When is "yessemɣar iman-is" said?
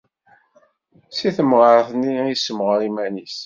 2.29-3.37